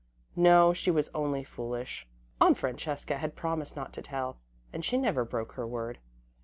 No, 0.35 0.73
she 0.73 0.89
was 0.89 1.11
only 1.13 1.43
foolish. 1.43 2.07
Aunt 2.41 2.57
Francesca 2.57 3.19
had 3.19 3.35
promised 3.35 3.75
not 3.75 3.93
to 3.93 4.01
tell, 4.01 4.39
and 4.73 4.83
she 4.83 4.97
never 4.97 5.23
broke 5.23 5.51
her 5.51 5.67
word. 5.67 5.99